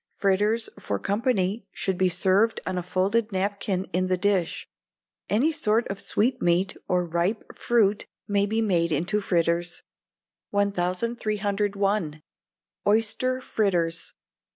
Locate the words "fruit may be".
7.55-8.63